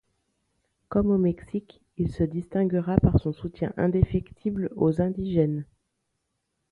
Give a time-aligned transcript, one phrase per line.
[0.89, 5.63] Comme au Mexique, il se distinguera par son soutien indéfectible aux indigènes.